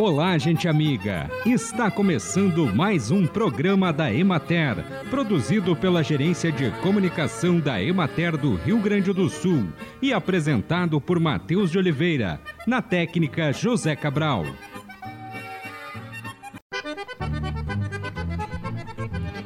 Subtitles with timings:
[0.00, 1.30] Olá, gente amiga!
[1.44, 8.54] Está começando mais um programa da Emater, produzido pela Gerência de Comunicação da Emater do
[8.54, 9.68] Rio Grande do Sul
[10.00, 14.46] e apresentado por Matheus de Oliveira, na técnica José Cabral.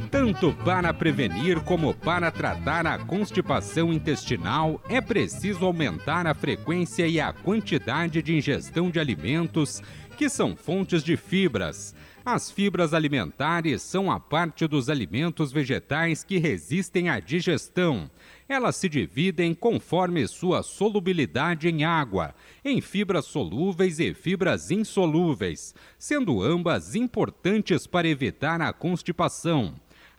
[0.09, 7.21] Tanto para prevenir como para tratar a constipação intestinal, é preciso aumentar a frequência e
[7.21, 9.82] a quantidade de ingestão de alimentos
[10.14, 11.95] que são fontes de fibras.
[12.25, 18.11] As fibras alimentares são a parte dos alimentos vegetais que resistem à digestão.
[18.49, 26.43] Elas se dividem conforme sua solubilidade em água, em fibras solúveis e fibras insolúveis, sendo
[26.43, 29.75] ambas importantes para evitar a constipação.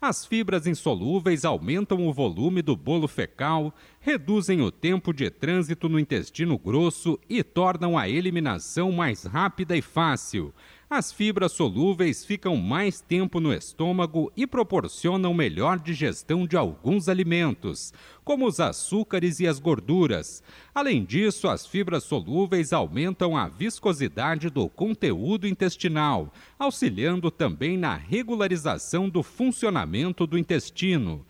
[0.07, 5.99] As fibras insolúveis aumentam o volume do bolo fecal, reduzem o tempo de trânsito no
[5.99, 10.53] intestino grosso e tornam a eliminação mais rápida e fácil.
[10.97, 17.93] As fibras solúveis ficam mais tempo no estômago e proporcionam melhor digestão de alguns alimentos,
[18.23, 20.41] como os açúcares e as gorduras.
[20.73, 29.09] Além disso, as fibras solúveis aumentam a viscosidade do conteúdo intestinal, auxiliando também na regularização
[29.09, 31.25] do funcionamento do intestino.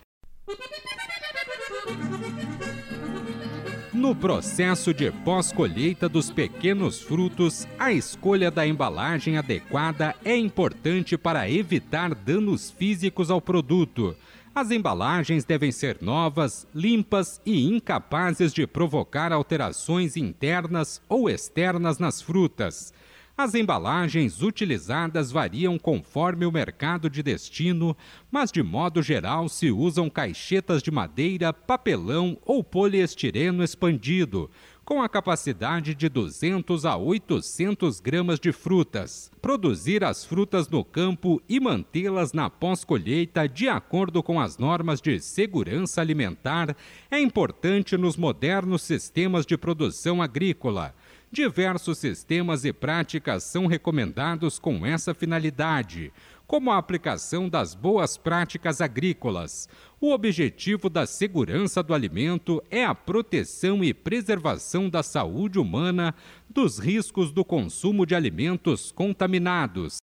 [4.06, 11.50] No processo de pós-colheita dos pequenos frutos, a escolha da embalagem adequada é importante para
[11.50, 14.16] evitar danos físicos ao produto.
[14.54, 22.22] As embalagens devem ser novas, limpas e incapazes de provocar alterações internas ou externas nas
[22.22, 22.94] frutas.
[23.38, 27.96] As embalagens utilizadas variam conforme o mercado de destino,
[28.32, 34.50] mas de modo geral se usam caixetas de madeira, papelão ou poliestireno expandido,
[34.86, 39.30] com a capacidade de 200 a 800 gramas de frutas.
[39.42, 45.20] Produzir as frutas no campo e mantê-las na pós-colheita de acordo com as normas de
[45.20, 46.74] segurança alimentar
[47.12, 50.96] é importante nos modernos sistemas de produção agrícola
[51.36, 56.14] Diversos sistemas e práticas são recomendados com essa finalidade,
[56.48, 59.68] como a aplicação das boas práticas agrícolas.
[60.00, 66.16] O objetivo da segurança do alimento é a proteção e preservação da saúde humana
[66.50, 69.98] dos riscos do consumo de alimentos contaminados.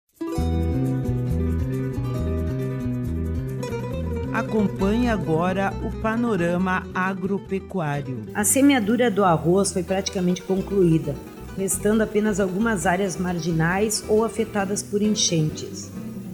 [4.39, 8.21] Acompanhe agora o panorama agropecuário.
[8.33, 11.13] A semeadura do arroz foi praticamente concluída,
[11.57, 15.91] restando apenas algumas áreas marginais ou afetadas por enchentes.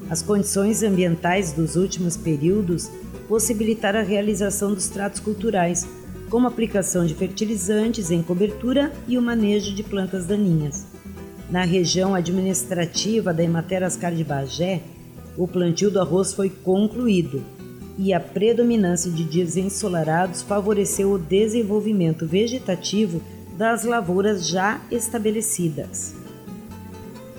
[0.08, 2.92] As condições ambientais dos últimos períodos
[3.28, 5.88] possibilitaram a realização dos tratos culturais,
[6.30, 10.86] como aplicação de fertilizantes em cobertura e o manejo de plantas daninhas.
[11.50, 14.84] Na região administrativa da Emater Ascar de Bagé,
[15.36, 17.55] o plantio do arroz foi concluído
[17.97, 23.22] e a predominância de dias ensolarados favoreceu o desenvolvimento vegetativo
[23.57, 26.13] das lavouras já estabelecidas.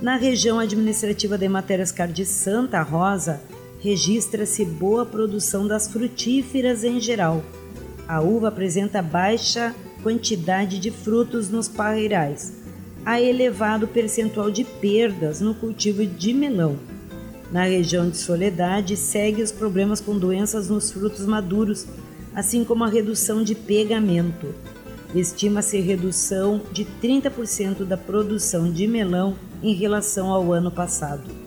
[0.00, 3.40] Na região administrativa de Materascar de Santa Rosa,
[3.80, 7.42] registra-se boa produção das frutíferas em geral.
[8.08, 12.52] A uva apresenta baixa quantidade de frutos nos parreirais,
[13.04, 16.78] há elevado percentual de perdas no cultivo de melão
[17.50, 21.86] na região de Soledade, segue os problemas com doenças nos frutos maduros,
[22.34, 24.54] assim como a redução de pegamento.
[25.14, 31.46] Estima-se redução de 30% da produção de melão em relação ao ano passado.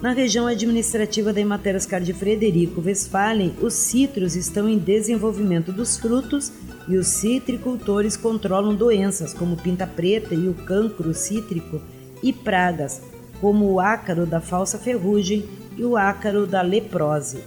[0.00, 6.52] Na região administrativa da Ematerascar de Frederico Westphalen, os citros estão em desenvolvimento dos frutos
[6.86, 11.80] e os citricultores controlam doenças como pinta preta e o cancro cítrico
[12.22, 13.02] e pragas,
[13.40, 17.38] como o ácaro da falsa ferrugem e o ácaro da leprose.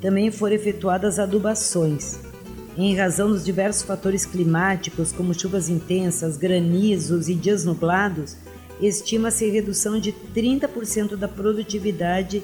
[0.00, 2.18] Também foram efetuadas adubações.
[2.76, 8.36] Em razão dos diversos fatores climáticos, como chuvas intensas, granizos e dias nublados,
[8.80, 12.42] estima-se redução de 30% da produtividade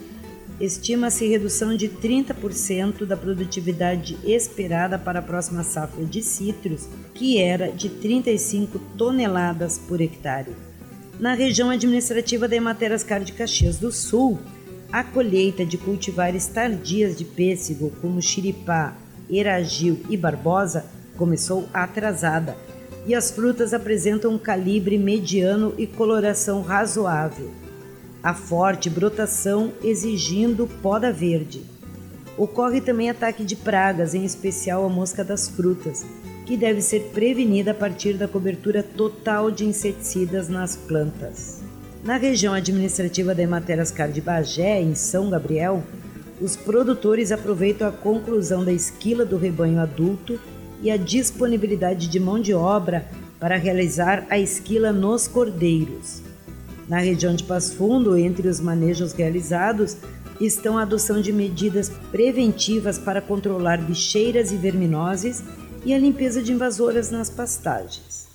[0.60, 7.68] estima-se redução de 30% da produtividade esperada para a próxima safra de citros, que era
[7.72, 10.52] de 35 toneladas por hectare.
[11.18, 14.36] Na região administrativa da Ematerascar de Caxias do Sul,
[14.90, 18.96] a colheita de cultivares tardias de pêssego, como xiripá,
[19.30, 20.84] eragil e barbosa,
[21.16, 22.56] começou atrasada,
[23.06, 27.52] e as frutas apresentam um calibre mediano e coloração razoável.
[28.20, 31.62] A forte brotação exigindo poda verde.
[32.36, 36.04] Ocorre também ataque de pragas, em especial a mosca das frutas,
[36.44, 41.62] que deve ser prevenida a partir da cobertura total de inseticidas nas plantas.
[42.04, 45.82] Na região administrativa da Ematerascar de Bagé, em São Gabriel,
[46.40, 50.38] os produtores aproveitam a conclusão da esquila do rebanho adulto
[50.82, 53.06] e a disponibilidade de mão de obra
[53.40, 56.20] para realizar a esquila nos cordeiros.
[56.86, 59.96] Na região de Passo Fundo, entre os manejos realizados,
[60.38, 65.42] estão a adoção de medidas preventivas para controlar bicheiras e verminoses
[65.84, 68.26] e a limpeza de invasoras nas pastagens.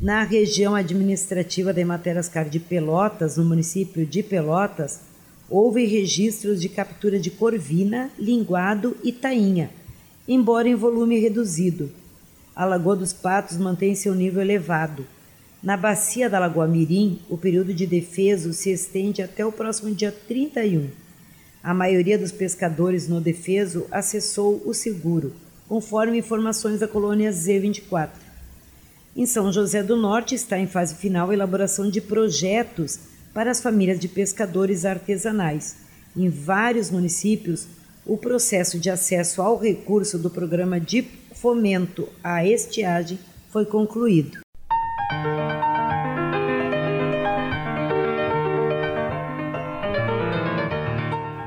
[0.00, 5.00] Na região administrativa da Ematerascar de Pelotas, no município de Pelotas,
[5.48, 9.70] houve registros de captura de corvina, linguado e tainha,
[10.28, 11.90] embora em volume reduzido.
[12.54, 15.06] A Lagoa dos Patos mantém seu nível elevado.
[15.62, 20.12] Na bacia da Lagoa Mirim, o período de defeso se estende até o próximo dia
[20.12, 20.88] 31.
[21.62, 25.32] A maioria dos pescadores no defeso acessou o seguro,
[25.68, 28.10] conforme informações da colônia Z24.
[29.16, 32.98] Em São José do Norte está em fase final a elaboração de projetos
[33.32, 35.76] para as famílias de pescadores artesanais.
[36.16, 37.66] Em vários municípios,
[38.04, 41.02] o processo de acesso ao recurso do programa de
[41.34, 43.18] fomento à estiagem
[43.50, 44.45] foi concluído.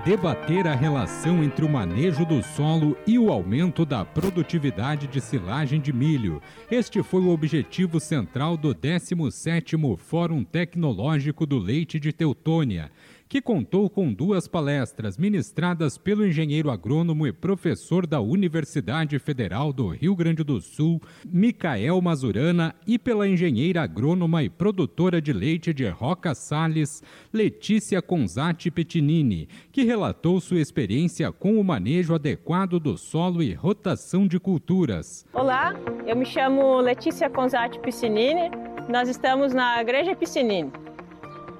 [0.10, 5.80] Debater a relação entre o manejo do solo e o aumento da produtividade de silagem
[5.80, 6.42] de milho.
[6.72, 12.90] Este foi o objetivo central do 17º Fórum Tecnológico do Leite de Teutônia
[13.30, 19.90] que contou com duas palestras ministradas pelo engenheiro agrônomo e professor da Universidade Federal do
[19.90, 25.88] Rio Grande do Sul, Micael Mazurana, e pela engenheira agrônoma e produtora de leite de
[25.88, 33.44] Roca Salles, Letícia Conzati Petinini, que relatou sua experiência com o manejo adequado do solo
[33.44, 35.24] e rotação de culturas.
[35.32, 35.76] Olá,
[36.08, 38.50] eu me chamo Letícia Conzati Piscinini.
[38.90, 40.72] Nós estamos na Igreja Piscinini.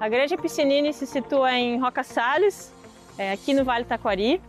[0.00, 2.72] A Igreja Piscinini se situa em Roca Salles,
[3.18, 4.40] é, aqui no Vale Taquari,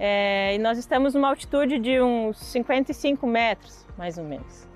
[0.00, 4.66] é, e nós estamos numa altitude de uns 55 metros, mais ou menos.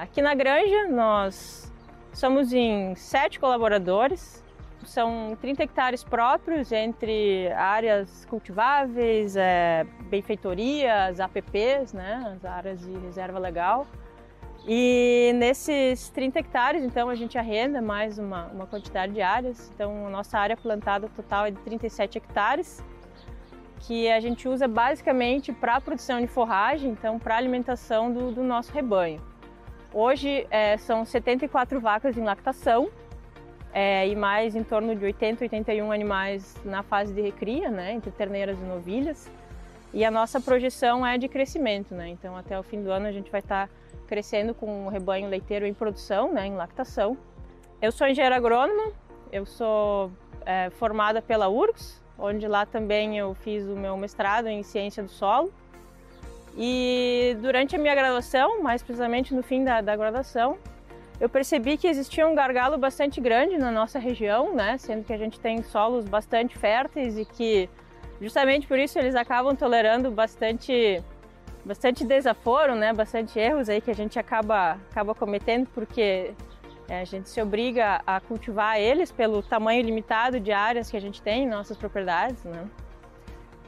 [0.00, 1.72] Aqui na granja nós
[2.12, 4.42] somos em sete colaboradores,
[4.84, 13.38] são 30 hectares próprios entre áreas cultiváveis, é, benfeitorias, APPs, né, as áreas de reserva
[13.38, 13.86] legal,
[14.72, 19.68] e nesses 30 hectares, então, a gente arrenda mais uma, uma quantidade de áreas.
[19.74, 22.80] Então, a nossa área plantada total é de 37 hectares,
[23.80, 28.30] que a gente usa basicamente para a produção de forragem, então, para a alimentação do,
[28.30, 29.20] do, nosso rebanho.
[29.92, 32.90] Hoje é, são 74 vacas em lactação
[33.72, 38.12] é, e mais em torno de 80, 81 animais na fase de recria, né, entre
[38.12, 39.28] terneiras e novilhas.
[39.92, 42.08] E a nossa projeção é de crescimento, né?
[42.08, 43.74] Então, até o fim do ano a gente vai estar tá
[44.06, 47.16] crescendo com um rebanho leiteiro em produção, né, em lactação.
[47.80, 48.92] Eu sou engenheira agrônoma,
[49.32, 50.10] eu sou
[50.44, 55.08] é, formada pela URGS, onde lá também eu fiz o meu mestrado em ciência do
[55.08, 55.52] solo.
[56.58, 60.58] E durante a minha graduação, mais precisamente no fim da, da graduação,
[61.20, 64.76] eu percebi que existia um gargalo bastante grande na nossa região, né?
[64.78, 67.68] Sendo que a gente tem solos bastante férteis e que
[68.20, 71.02] justamente por isso eles acabam tolerando bastante
[71.64, 72.92] bastante desaforo, né?
[72.92, 76.32] Bastante erros aí que a gente acaba acaba cometendo porque
[76.88, 81.00] é, a gente se obriga a cultivar eles pelo tamanho limitado de áreas que a
[81.00, 82.68] gente tem em nossas propriedades, né?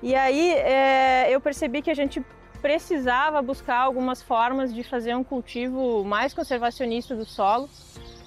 [0.02, 2.24] E aí é, eu percebi que a gente
[2.60, 7.68] precisava buscar algumas formas de fazer um cultivo mais conservacionista do solo,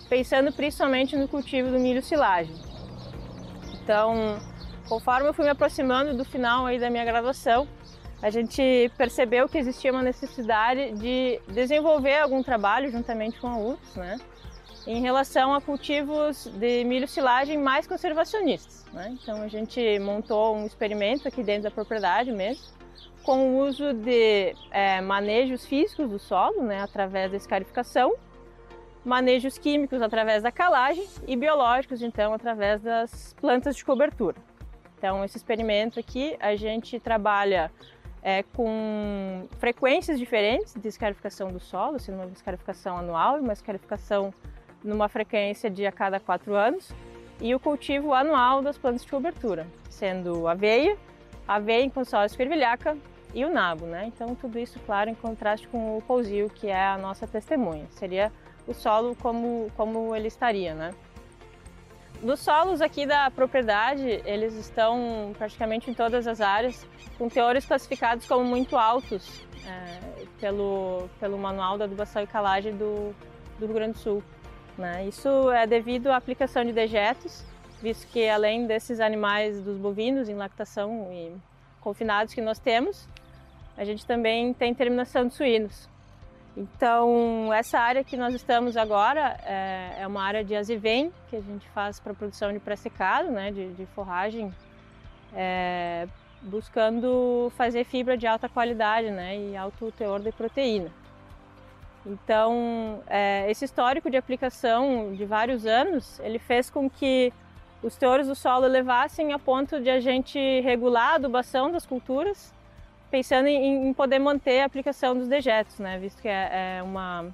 [0.08, 2.56] pensando principalmente no cultivo do milho silagem.
[3.82, 4.40] Então,
[4.88, 7.68] conforme eu fui me aproximando do final aí da minha graduação,
[8.22, 13.96] a gente percebeu que existia uma necessidade de desenvolver algum trabalho juntamente com a UFS,
[13.96, 14.18] né,
[14.88, 18.86] em relação a cultivos de milho silagem mais conservacionistas.
[18.94, 19.18] Né?
[19.22, 22.64] Então a gente montou um experimento aqui dentro da propriedade mesmo,
[23.24, 28.16] com o uso de é, manejos físicos do solo, né, através da escarificação,
[29.04, 34.36] manejos químicos através da calagem e biológicos, então, através das plantas de cobertura.
[34.98, 37.72] Então, esse experimento aqui, a gente trabalha
[38.22, 44.34] é, com frequências diferentes de escarificação do solo, sendo uma escarificação anual e uma escarificação
[44.84, 46.92] numa frequência de a cada quatro anos,
[47.42, 50.98] e o cultivo anual das plantas de cobertura, sendo aveia,
[51.48, 52.98] aveia em consórcio fervilhaca
[53.34, 54.06] e o nabo, né?
[54.08, 57.86] Então tudo isso, claro, em contraste com o pousio, que é a nossa testemunha.
[57.92, 58.32] Seria
[58.66, 60.92] o solo como, como ele estaria, né?
[62.22, 68.28] Dos solos aqui da propriedade, eles estão praticamente em todas as áreas, com teores classificados
[68.28, 73.16] como muito altos é, pelo, pelo Manual da Adubação e Calagem do,
[73.60, 74.24] do Rio Grande do Sul.
[74.78, 75.06] Né?
[75.08, 77.46] Isso é devido à aplicação de dejetos
[77.82, 81.36] visto que além desses animais dos bovinos em lactação e
[81.80, 83.08] confinados que nós temos,
[83.78, 85.88] a gente também tem terminação de suínos.
[86.58, 91.42] Então, essa área que nós estamos agora é, é uma área de azevém, que a
[91.42, 94.54] gente faz para produção de pré-secado, né, de, de forragem,
[95.34, 96.08] é,
[96.42, 100.90] buscando fazer fibra de alta qualidade né, e alto teor de proteína.
[102.06, 107.34] Então, é, esse histórico de aplicação de vários anos, ele fez com que
[107.84, 112.55] os teores do solo elevassem a ponto de a gente regular a adubação das culturas
[113.16, 115.98] pensando em, em, poder manter a aplicação dos dejetos, né?
[115.98, 117.34] Visto que é, é, uma,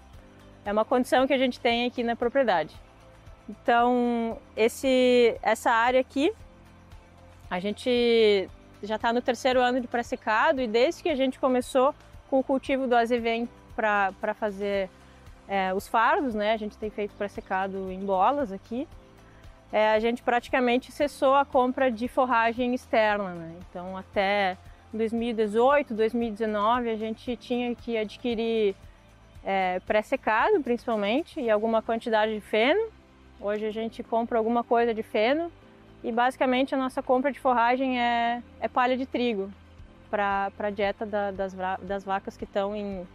[0.64, 2.76] é uma condição que a gente tem aqui na propriedade.
[3.50, 6.32] Então, esse, essa área aqui,
[7.50, 8.48] a gente
[8.84, 11.96] já está no terceiro ano de pré-secado e desde que a gente começou
[12.30, 14.88] com o cultivo do azevém para fazer
[15.48, 16.54] é, os fardos, né?
[16.54, 18.88] A gente tem feito pré-secado em bolas aqui.
[19.72, 23.56] É, a gente praticamente cessou a compra de forragem externa, né?
[23.68, 24.58] Então, até
[24.94, 28.76] 2018, 2019, a gente tinha que adquirir
[29.44, 32.90] é, pré-secado, principalmente, e alguma quantidade de feno.
[33.40, 35.52] Hoje a gente compra alguma coisa de feno
[36.04, 39.52] e basicamente a nossa compra de forragem é, é palha de trigo
[40.10, 43.08] para a dieta da, das, das vacas que estão em,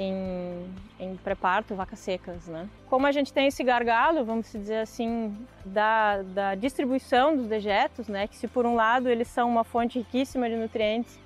[0.00, 0.66] em,
[0.98, 2.48] em pré-parto, vacas secas.
[2.48, 2.68] Né?
[2.88, 8.26] Como a gente tem esse gargalo, vamos dizer assim, da, da distribuição dos dejetos, né?
[8.26, 11.20] que se por um lado eles são uma fonte riquíssima de nutrientes,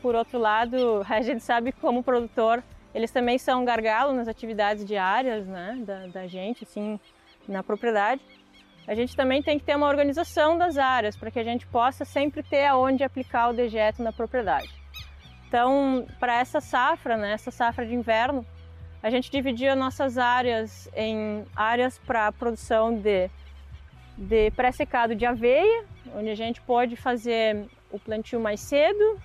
[0.00, 2.62] por outro lado a gente sabe como produtor
[2.94, 5.76] eles também são um gargalo nas atividades diárias né?
[5.84, 6.98] da, da gente, assim,
[7.46, 8.22] na propriedade.
[8.86, 12.04] A gente também tem que ter uma organização das áreas para que a gente possa
[12.04, 14.83] sempre ter aonde aplicar o dejeto na propriedade.
[15.54, 18.44] Então, para essa safra, né, essa safra de inverno,
[19.00, 23.30] a gente dividia nossas áreas em áreas para produção de,
[24.18, 29.22] de pré-secado de aveia, onde a gente pode fazer o plantio mais cedo.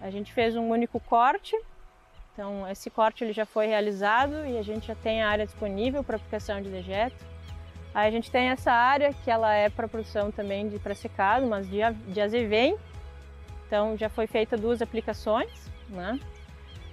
[0.00, 1.54] A gente fez um único corte,
[2.32, 6.02] então esse corte ele já foi realizado e a gente já tem a área disponível
[6.02, 7.26] para aplicação de dejeto.
[7.92, 11.68] Aí a gente tem essa área que ela é para produção também de pré-secado, mas
[11.68, 12.74] de, de azevém,
[13.68, 16.18] então já foi feita duas aplicações, né?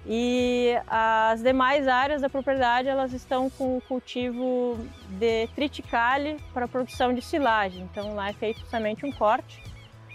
[0.08, 4.78] E as demais áreas da propriedade elas estão com o cultivo
[5.18, 7.82] de triticale para produção de silagem.
[7.90, 9.60] Então lá é feito somente um corte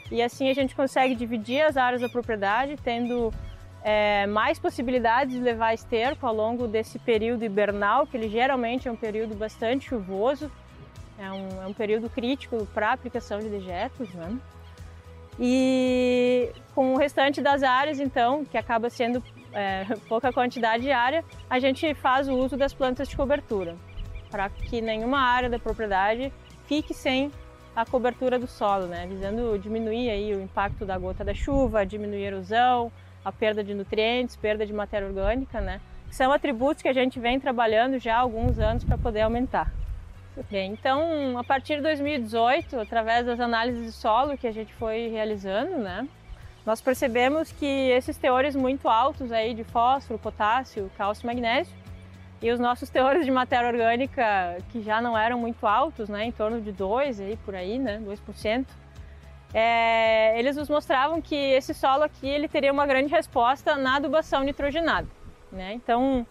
[0.10, 3.34] e assim a gente consegue dividir as áreas da propriedade, tendo
[3.84, 8.92] é, mais possibilidades de levar esterco ao longo desse período hibernal, que ele geralmente é
[8.92, 10.50] um período bastante chuvoso,
[11.18, 14.38] é um, é um período crítico para a aplicação de dejetos, né?
[15.44, 21.26] E com o restante das áreas, então, que acaba sendo é, pouca quantidade de área,
[21.50, 23.76] a gente faz o uso das plantas de cobertura,
[24.30, 26.32] para que nenhuma área da propriedade
[26.68, 27.32] fique sem
[27.76, 29.08] a cobertura do solo, né?
[29.08, 32.92] visando diminuir aí o impacto da gota da chuva, diminuir a erosão,
[33.26, 35.82] a perda de nutrientes, perda de matéria orgânica, né?
[36.12, 39.74] são atributos que a gente vem trabalhando já há alguns anos para poder aumentar.
[40.50, 45.10] Bem, então, a partir de 2018, através das análises de solo que a gente foi
[45.10, 46.08] realizando, né,
[46.66, 51.74] nós percebemos que esses teores muito altos aí de fósforo, potássio, cálcio e magnésio,
[52.42, 56.32] e os nossos teores de matéria orgânica que já não eram muito altos, né, em
[56.32, 58.66] torno de 2 aí por aí, né, 2%,
[59.54, 64.44] é, eles nos mostravam que esse solo aqui ele teria uma grande resposta na adubação
[64.44, 65.10] nitrogenada,
[65.52, 65.74] né?
[65.74, 66.26] Então,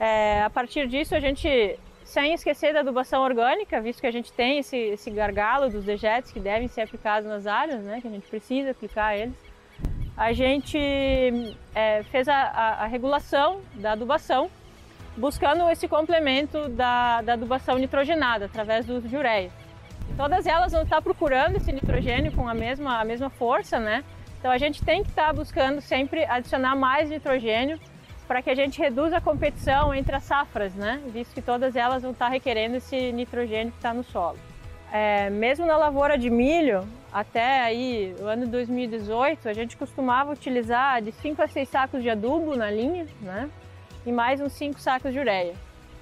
[0.00, 4.32] é, a partir disso a gente sem esquecer da adubação orgânica, visto que a gente
[4.32, 8.10] tem esse, esse gargalo dos dejetos que devem ser aplicados nas áreas, né, que a
[8.10, 9.34] gente precisa aplicar eles.
[10.16, 10.78] A gente
[11.74, 14.48] é, fez a, a, a, regulação da adubação,
[15.16, 19.50] buscando esse complemento da, da adubação nitrogenada, através do uso de ureia.
[20.16, 24.04] Todas elas vão estar procurando esse nitrogênio com a mesma, a mesma força, né?
[24.38, 27.80] Então a gente tem que estar buscando sempre adicionar mais nitrogênio
[28.26, 31.00] para que a gente reduza a competição entre as safras, né?
[31.08, 34.38] visto que todas elas vão estar requerendo esse nitrogênio que está no solo.
[34.92, 41.02] É, mesmo na lavoura de milho, até aí o ano 2018, a gente costumava utilizar
[41.02, 43.50] de 5 a 6 sacos de adubo na linha, né?
[44.06, 45.54] E mais uns 5 sacos de ureia.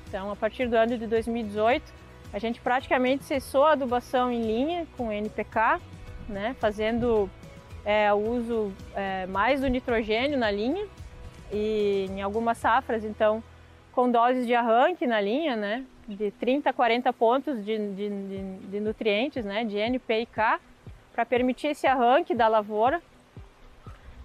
[0.06, 1.90] Então, a partir do ano de 2018,
[2.34, 5.80] a gente praticamente cessou a adubação em linha com NPK,
[6.28, 6.54] né?
[6.60, 7.30] Fazendo
[7.84, 10.86] é, o uso é, mais do nitrogênio na linha
[11.52, 13.42] e em algumas safras, então,
[13.92, 18.56] com doses de arranque na linha, né, de 30 a 40 pontos de, de, de,
[18.68, 20.58] de nutrientes, né, de N, P e K,
[21.12, 23.02] para permitir esse arranque da lavoura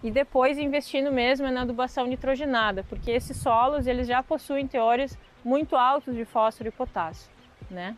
[0.04, 5.76] e depois investindo mesmo na adubação nitrogenada, porque esses solos eles já possuem teores muito
[5.76, 7.30] altos de fósforo e potássio,
[7.70, 7.96] né?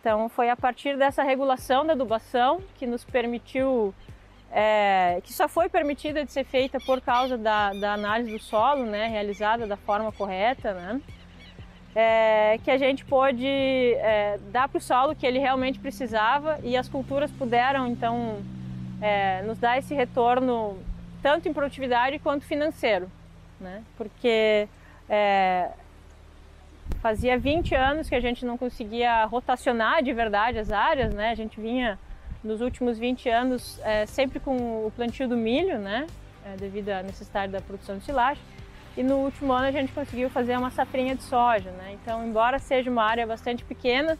[0.00, 3.94] Então foi a partir dessa regulação da adubação que nos permitiu,
[4.56, 8.84] é, que só foi permitida de ser feita por causa da, da análise do solo,
[8.86, 11.00] né, realizada da forma correta, né,
[11.92, 16.76] é, que a gente pôde é, dar para o solo que ele realmente precisava e
[16.76, 18.38] as culturas puderam então
[19.02, 20.78] é, nos dar esse retorno
[21.20, 23.10] tanto em produtividade quanto financeiro,
[23.60, 24.68] né, porque
[25.08, 25.70] é,
[27.00, 31.30] Fazia 20 anos que a gente não conseguia rotacionar de verdade as áreas, né?
[31.30, 31.98] A gente vinha
[32.44, 36.06] nos últimos 20 anos é, sempre com o plantio do milho, né?
[36.44, 38.42] É, devido à necessidade da produção de silagem.
[38.96, 41.96] E no último ano a gente conseguiu fazer uma safrinha de soja, né?
[42.00, 44.18] Então, embora seja uma área bastante pequena,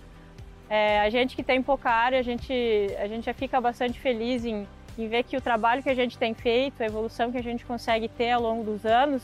[0.69, 2.52] é, a gente que tem pouca área, a gente,
[2.99, 4.66] a gente já fica bastante feliz em,
[4.99, 7.64] em ver que o trabalho que a gente tem feito, a evolução que a gente
[7.64, 9.23] consegue ter ao longo dos anos,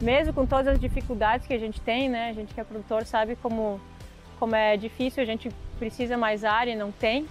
[0.00, 2.28] mesmo com todas as dificuldades que a gente tem, né?
[2.28, 3.80] A gente que é produtor sabe como,
[4.38, 7.26] como é difícil, a gente precisa mais área e não tem,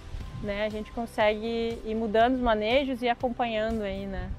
[0.46, 0.64] né?
[0.64, 4.30] A gente consegue ir mudando os manejos e acompanhando aí, né?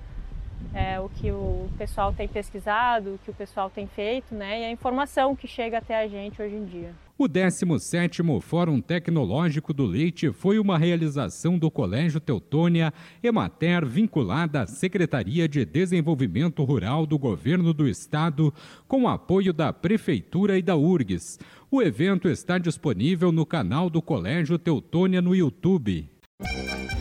[0.73, 4.61] É, o que o pessoal tem pesquisado, o que o pessoal tem feito, né?
[4.61, 7.06] E a informação que chega até a gente hoje em dia.
[7.19, 12.93] O 17º Fórum Tecnológico do Leite foi uma realização do Colégio Teutônia
[13.24, 18.53] Emater vinculada à Secretaria de Desenvolvimento Rural do Governo do Estado,
[18.88, 21.39] com apoio da Prefeitura e da URGS.
[21.71, 26.07] O evento está disponível no canal do Colégio Teutônia no YouTube.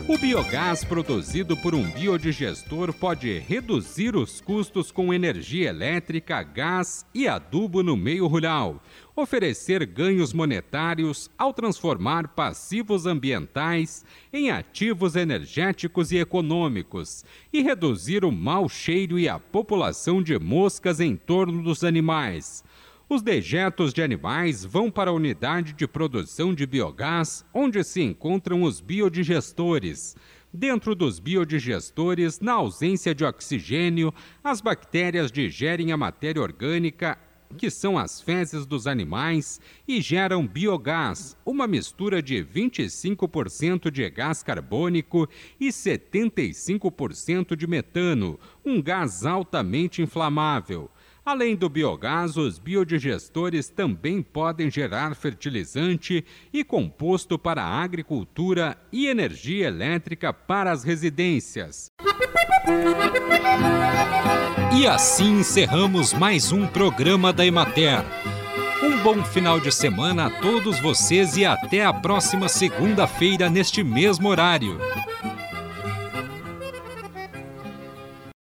[0.09, 7.27] O biogás produzido por um biodigestor pode reduzir os custos com energia elétrica, gás e
[7.27, 8.81] adubo no meio rural,
[9.13, 18.31] oferecer ganhos monetários ao transformar passivos ambientais em ativos energéticos e econômicos e reduzir o
[18.31, 22.63] mau cheiro e a população de moscas em torno dos animais.
[23.09, 28.63] Os dejetos de animais vão para a unidade de produção de biogás, onde se encontram
[28.63, 30.13] os biodigestores.
[30.53, 37.17] Dentro dos biodigestores, na ausência de oxigênio, as bactérias digerem a matéria orgânica,
[37.57, 44.43] que são as fezes dos animais, e geram biogás, uma mistura de 25% de gás
[44.43, 50.91] carbônico e 75% de metano, um gás altamente inflamável.
[51.27, 59.07] Além do biogás, os biodigestores também podem gerar fertilizante e composto para a agricultura e
[59.07, 61.91] energia elétrica para as residências.
[64.73, 68.05] E assim encerramos mais um programa da Emater.
[68.81, 74.29] Um bom final de semana a todos vocês e até a próxima segunda-feira neste mesmo
[74.29, 74.79] horário.